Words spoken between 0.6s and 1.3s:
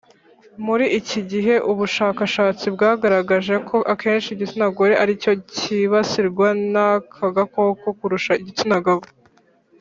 Muri iki